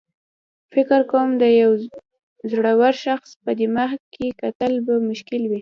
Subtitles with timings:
[0.73, 1.71] فکر کوم د یو
[2.51, 5.49] زړور شخص په دماغ کې کتل به مشکل وي.